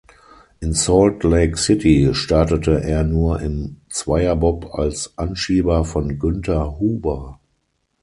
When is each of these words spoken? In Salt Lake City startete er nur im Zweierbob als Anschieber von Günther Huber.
In 0.61 0.73
Salt 0.73 1.23
Lake 1.23 1.57
City 1.59 2.09
startete 2.15 2.81
er 2.83 3.03
nur 3.03 3.39
im 3.39 3.81
Zweierbob 3.91 4.73
als 4.73 5.15
Anschieber 5.15 5.85
von 5.85 6.17
Günther 6.17 6.79
Huber. 6.79 7.39